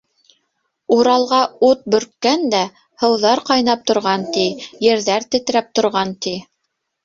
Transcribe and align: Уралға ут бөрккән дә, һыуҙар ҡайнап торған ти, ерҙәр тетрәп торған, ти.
Уралға 0.95 1.41
ут 1.67 1.83
бөрккән 1.97 2.47
дә, 2.55 2.63
һыуҙар 3.05 3.43
ҡайнап 3.53 3.87
торған 3.93 4.27
ти, 4.39 4.49
ерҙәр 4.89 5.31
тетрәп 5.37 5.73
торған, 5.81 6.19
ти. 6.27 6.39